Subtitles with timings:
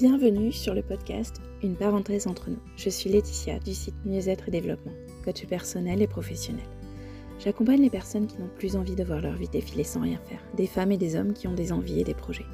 [0.00, 2.62] Bienvenue sur le podcast Une parenthèse entre nous.
[2.74, 4.94] Je suis Laetitia du site Mieux-être et Développement,
[5.26, 6.64] coach personnel et professionnel.
[7.38, 10.40] J'accompagne les personnes qui n'ont plus envie de voir leur vie défiler sans rien faire,
[10.56, 12.46] des femmes et des hommes qui ont des envies et des projets,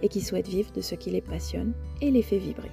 [0.00, 2.70] et qui souhaitent vivre de ce qui les passionne et les fait vibrer.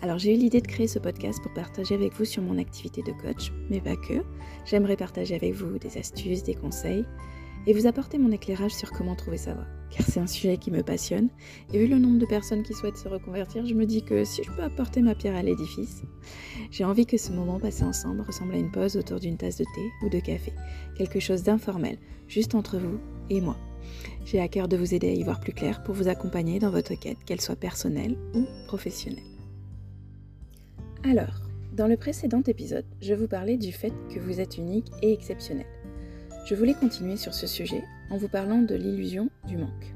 [0.00, 3.02] Alors j'ai eu l'idée de créer ce podcast pour partager avec vous sur mon activité
[3.02, 4.22] de coach, mais pas que.
[4.64, 7.04] J'aimerais partager avec vous des astuces, des conseils,
[7.66, 10.70] et vous apporter mon éclairage sur comment trouver sa voie, car c'est un sujet qui
[10.70, 11.28] me passionne,
[11.72, 14.42] et vu le nombre de personnes qui souhaitent se reconvertir, je me dis que si
[14.42, 16.02] je peux apporter ma pierre à l'édifice,
[16.70, 19.64] j'ai envie que ce moment passé ensemble ressemble à une pause autour d'une tasse de
[19.64, 20.52] thé ou de café,
[20.96, 23.56] quelque chose d'informel, juste entre vous et moi.
[24.24, 26.70] J'ai à cœur de vous aider à y voir plus clair pour vous accompagner dans
[26.70, 29.24] votre quête, qu'elle soit personnelle ou professionnelle.
[31.02, 31.40] Alors,
[31.72, 35.66] dans le précédent épisode, je vous parlais du fait que vous êtes unique et exceptionnel.
[36.44, 39.94] Je voulais continuer sur ce sujet en vous parlant de l'illusion du manque.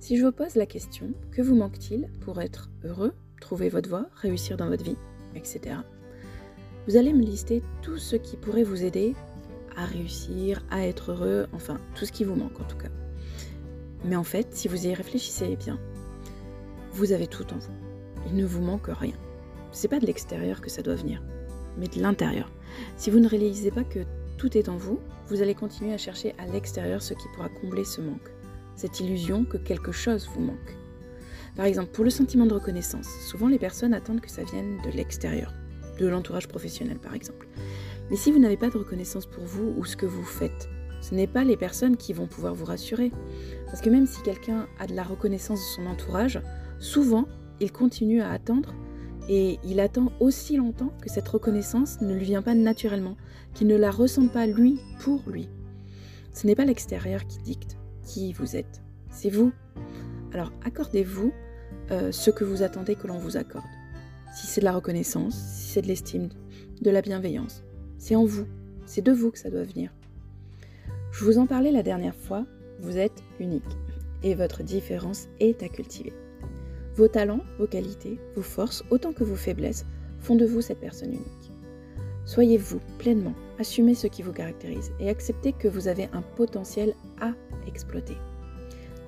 [0.00, 4.06] Si je vous pose la question, que vous manque-t-il pour être heureux, trouver votre voie,
[4.16, 4.96] réussir dans votre vie,
[5.36, 5.76] etc.
[6.86, 9.14] Vous allez me lister tout ce qui pourrait vous aider
[9.76, 12.90] à réussir, à être heureux, enfin tout ce qui vous manque en tout cas.
[14.04, 15.78] Mais en fait, si vous y réfléchissez bien,
[16.92, 17.74] vous avez tout en vous.
[18.26, 19.14] Il ne vous manque rien.
[19.70, 21.22] C'est pas de l'extérieur que ça doit venir,
[21.78, 22.50] mais de l'intérieur.
[22.96, 24.00] Si vous ne réalisez pas que
[24.38, 27.84] tout est en vous, vous allez continuer à chercher à l'extérieur ce qui pourra combler
[27.84, 28.30] ce manque,
[28.76, 30.76] cette illusion que quelque chose vous manque.
[31.56, 34.90] Par exemple, pour le sentiment de reconnaissance, souvent les personnes attendent que ça vienne de
[34.90, 35.52] l'extérieur,
[35.98, 37.48] de l'entourage professionnel par exemple.
[38.10, 40.68] Mais si vous n'avez pas de reconnaissance pour vous ou ce que vous faites,
[41.00, 43.12] ce n'est pas les personnes qui vont pouvoir vous rassurer.
[43.66, 46.40] Parce que même si quelqu'un a de la reconnaissance de son entourage,
[46.78, 47.26] souvent
[47.60, 48.72] il continue à attendre
[49.28, 53.16] et il attend aussi longtemps que cette reconnaissance ne lui vient pas naturellement,
[53.54, 55.48] qu'il ne la ressent pas lui pour lui.
[56.32, 59.52] Ce n'est pas l'extérieur qui dicte qui vous êtes, c'est vous.
[60.32, 61.32] Alors accordez-vous
[61.90, 63.64] euh, ce que vous attendez que l'on vous accorde.
[64.34, 66.28] Si c'est de la reconnaissance, si c'est de l'estime,
[66.80, 67.64] de la bienveillance,
[67.98, 68.46] c'est en vous,
[68.86, 69.92] c'est de vous que ça doit venir.
[71.12, 72.46] Je vous en parlais la dernière fois,
[72.80, 73.64] vous êtes unique
[74.22, 76.12] et votre différence est à cultiver.
[76.98, 79.86] Vos talents, vos qualités, vos forces, autant que vos faiblesses,
[80.18, 81.52] font de vous cette personne unique.
[82.24, 86.96] Soyez vous pleinement, assumez ce qui vous caractérise et acceptez que vous avez un potentiel
[87.20, 87.34] à
[87.68, 88.16] exploiter.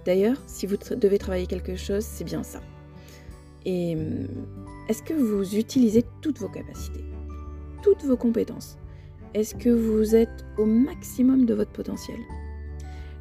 [0.04, 2.60] D'ailleurs, si vous devez travailler quelque chose, c'est bien ça.
[3.66, 4.28] Et hum,
[4.88, 7.04] est-ce que vous utilisez toutes vos capacités,
[7.82, 8.78] toutes vos compétences?
[9.34, 12.20] Est-ce que vous êtes au maximum de votre potentiel?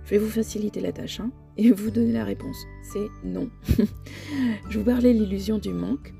[0.10, 1.20] Je vais vous faciliter la tâche.
[1.20, 2.66] Hein et vous donner la réponse.
[2.82, 3.50] C'est non.
[4.70, 6.14] je vous parlais de l'illusion du manque,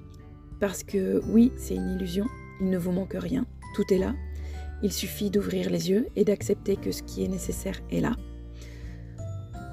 [0.60, 2.28] parce que oui, c'est une illusion,
[2.60, 4.14] il ne vous manque rien, tout est là.
[4.84, 8.18] Il suffit d'ouvrir les yeux et d'accepter que ce qui est nécessaire est là.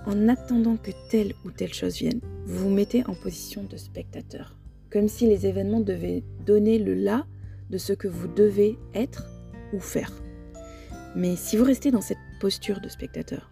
[0.07, 4.57] En attendant que telle ou telle chose vienne, vous vous mettez en position de spectateur,
[4.89, 7.27] comme si les événements devaient donner le là
[7.71, 9.29] de ce que vous devez être
[9.73, 10.13] ou faire.
[11.17, 13.51] Mais si vous restez dans cette posture de spectateur,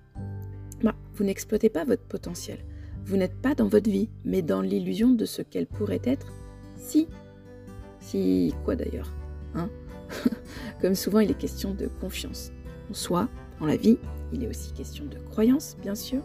[1.14, 2.58] vous n'exploitez pas votre potentiel.
[3.04, 6.32] Vous n'êtes pas dans votre vie, mais dans l'illusion de ce qu'elle pourrait être
[6.76, 7.08] si.
[8.00, 9.12] Si quoi d'ailleurs
[9.54, 9.68] hein?
[10.80, 12.50] Comme souvent, il est question de confiance
[12.90, 13.28] en soi,
[13.60, 13.98] en la vie.
[14.32, 16.22] Il est aussi question de croyance, bien sûr.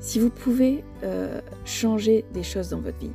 [0.00, 3.12] Si vous pouvez euh, changer des choses dans votre vie,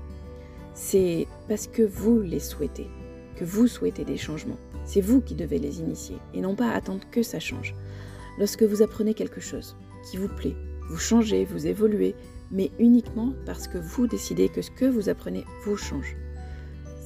[0.73, 2.87] c'est parce que vous les souhaitez,
[3.35, 4.57] que vous souhaitez des changements.
[4.85, 7.73] C'est vous qui devez les initier et non pas attendre que ça change.
[8.37, 9.75] Lorsque vous apprenez quelque chose,
[10.09, 10.55] qui vous plaît.
[10.89, 12.15] Vous changez, vous évoluez,
[12.51, 16.15] mais uniquement parce que vous décidez que ce que vous apprenez vous change.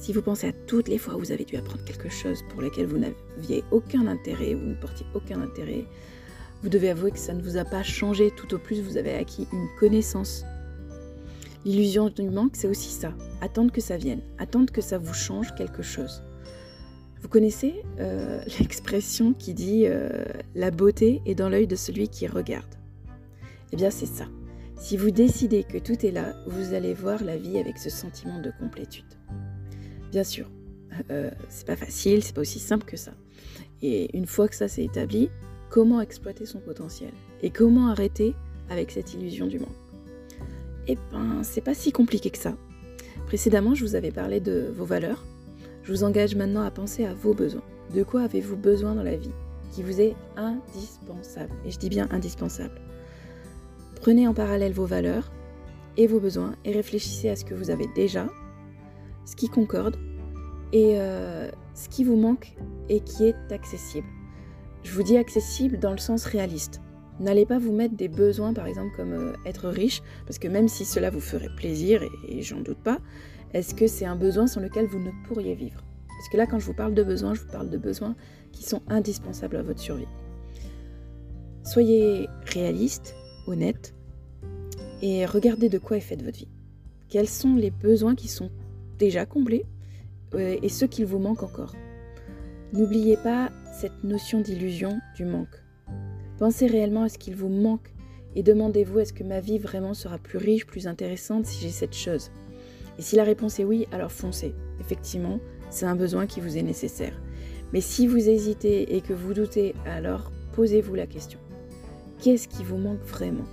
[0.00, 2.62] Si vous pensez à toutes les fois où vous avez dû apprendre quelque chose pour
[2.62, 5.86] lequel vous n'aviez aucun intérêt, vous ne portiez aucun intérêt,
[6.62, 9.14] vous devez avouer que ça ne vous a pas changé, tout au plus vous avez
[9.14, 10.44] acquis une connaissance.
[11.64, 15.54] L'illusion du manque, c'est aussi ça, attendre que ça vienne, attendre que ça vous change
[15.54, 16.22] quelque chose.
[17.20, 22.26] Vous connaissez euh, l'expression qui dit euh, La beauté est dans l'œil de celui qui
[22.26, 22.77] regarde.
[23.72, 24.26] Eh bien, c'est ça.
[24.76, 28.40] Si vous décidez que tout est là, vous allez voir la vie avec ce sentiment
[28.40, 29.04] de complétude.
[30.12, 30.48] Bien sûr,
[31.10, 33.12] euh, c'est pas facile, c'est pas aussi simple que ça.
[33.82, 35.30] Et une fois que ça s'est établi,
[35.68, 37.10] comment exploiter son potentiel
[37.42, 38.34] Et comment arrêter
[38.70, 39.68] avec cette illusion du manque?
[40.86, 42.56] Eh ben, c'est pas si compliqué que ça.
[43.26, 45.24] Précédemment, je vous avais parlé de vos valeurs.
[45.82, 47.64] Je vous engage maintenant à penser à vos besoins.
[47.94, 49.32] De quoi avez-vous besoin dans la vie
[49.72, 51.52] qui vous est indispensable?
[51.66, 52.80] Et je dis bien indispensable.
[54.00, 55.32] Prenez en parallèle vos valeurs
[55.96, 58.28] et vos besoins et réfléchissez à ce que vous avez déjà,
[59.24, 59.96] ce qui concorde
[60.72, 62.54] et euh, ce qui vous manque
[62.88, 64.06] et qui est accessible.
[64.84, 66.80] Je vous dis accessible dans le sens réaliste.
[67.18, 70.68] N'allez pas vous mettre des besoins, par exemple, comme euh, être riche, parce que même
[70.68, 73.00] si cela vous ferait plaisir, et, j'en doute pas,
[73.54, 75.82] Est-ce que c'est un besoin sans lequel vous ne pourriez vivre?
[76.06, 78.14] Parce que là, quand je vous parle de besoins, je vous parle de besoins
[78.52, 80.06] qui sont indispensables à votre survie.
[81.64, 83.14] Soyez réaliste,
[83.48, 83.94] honnête,
[85.02, 86.48] et regardez de quoi est faite votre vie.
[87.08, 88.50] Quels sont les besoins qui sont
[88.98, 89.64] déjà comblés
[90.34, 91.74] euh, et ceux qu'il vous manque encore.
[92.72, 95.62] N'oubliez pas cette notion d'illusion du manque.
[96.38, 97.94] Pensez réellement à ce qu'il vous manque
[98.34, 101.94] et demandez-vous est-ce que ma vie vraiment sera plus riche, plus intéressante si j'ai cette
[101.94, 102.30] chose
[102.98, 104.54] Et si la réponse est oui, alors foncez.
[104.80, 105.40] Effectivement,
[105.70, 107.18] c'est un besoin qui vous est nécessaire.
[107.72, 111.38] Mais si vous hésitez et que vous doutez, alors posez-vous la question.
[112.20, 113.44] Qu'est-ce qui vous manque vraiment?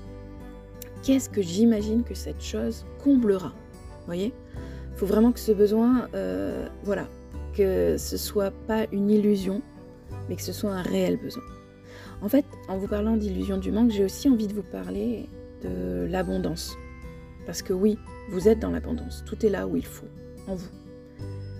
[1.03, 3.53] Qu'est-ce que j'imagine que cette chose comblera?
[4.07, 4.33] Voyez?
[4.91, 7.07] Il faut vraiment que ce besoin, euh, voilà,
[7.53, 9.61] que ce soit pas une illusion,
[10.27, 11.43] mais que ce soit un réel besoin.
[12.21, 15.29] En fait, en vous parlant d'illusion du manque, j'ai aussi envie de vous parler
[15.61, 16.75] de l'abondance.
[17.45, 17.99] Parce que oui,
[18.31, 20.07] vous êtes dans l'abondance, tout est là où il faut,
[20.47, 20.69] en vous.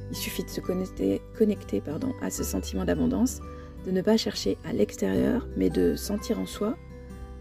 [0.09, 3.41] Il suffit de se connecter, connecter pardon, à ce sentiment d'abondance,
[3.85, 6.75] de ne pas chercher à l'extérieur, mais de sentir en soi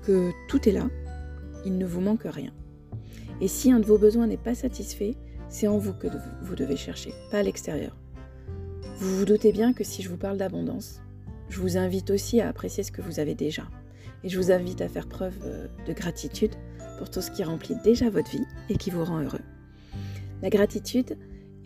[0.06, 0.88] que tout est là,
[1.64, 2.52] il ne vous manque rien.
[3.40, 5.14] Et si un de vos besoins n'est pas satisfait,
[5.48, 6.08] c'est en vous que
[6.42, 7.96] vous devez chercher, pas à l'extérieur.
[8.98, 11.00] Vous vous doutez bien que si je vous parle d'abondance,
[11.48, 13.64] je vous invite aussi à apprécier ce que vous avez déjà.
[14.22, 16.52] Et je vous invite à faire preuve euh, de gratitude
[16.98, 19.42] pour tout ce qui remplit déjà votre vie et qui vous rend heureux.
[20.42, 21.16] La gratitude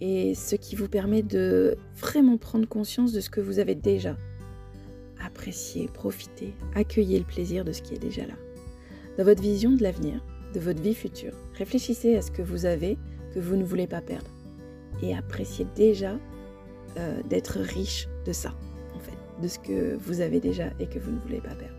[0.01, 4.17] est ce qui vous permet de vraiment prendre conscience de ce que vous avez déjà.
[5.29, 8.33] Apprécier, profiter, accueillir le plaisir de ce qui est déjà là.
[9.19, 12.97] Dans votre vision de l'avenir, de votre vie future, réfléchissez à ce que vous avez
[13.35, 14.31] que vous ne voulez pas perdre.
[15.03, 16.17] Et appréciez déjà
[16.97, 18.55] euh, d'être riche de ça,
[18.97, 21.77] en fait, de ce que vous avez déjà et que vous ne voulez pas perdre.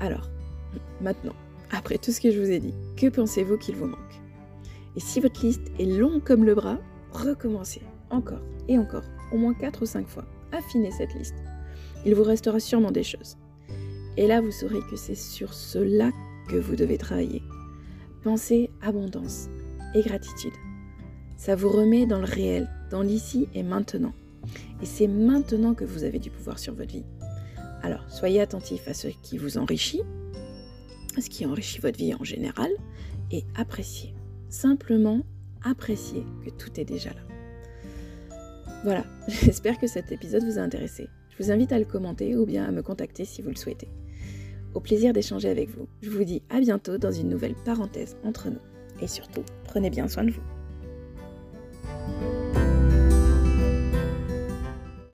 [0.00, 0.28] Alors,
[1.00, 1.36] maintenant,
[1.70, 4.20] après tout ce que je vous ai dit, que pensez-vous qu'il vous manque?
[4.96, 6.78] Et si votre liste est longue comme le bras,
[7.12, 10.24] recommencez encore et encore, au moins 4 ou 5 fois.
[10.50, 11.36] Affinez cette liste.
[12.04, 13.36] Il vous restera sûrement des choses.
[14.16, 16.10] Et là, vous saurez que c'est sur cela
[16.48, 17.42] que vous devez travailler.
[18.22, 19.48] Pensez abondance
[19.94, 20.52] et gratitude.
[21.36, 24.14] Ça vous remet dans le réel, dans l'ici et maintenant.
[24.82, 27.04] Et c'est maintenant que vous avez du pouvoir sur votre vie.
[27.82, 30.02] Alors, soyez attentif à ce qui vous enrichit,
[31.16, 32.70] à ce qui enrichit votre vie en général,
[33.30, 34.14] et appréciez.
[34.48, 35.22] Simplement
[35.62, 37.20] appréciez que tout est déjà là.
[38.84, 41.08] Voilà, j'espère que cet épisode vous a intéressé.
[41.38, 43.88] Je vous invite à le commenter ou bien à me contacter si vous le souhaitez.
[44.74, 45.86] Au plaisir d'échanger avec vous.
[46.00, 48.60] Je vous dis à bientôt dans une nouvelle parenthèse entre nous.
[49.02, 50.55] Et surtout, prenez bien soin de vous.